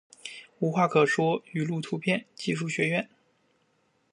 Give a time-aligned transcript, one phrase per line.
[0.57, 3.07] 无话可说语录图片技术学院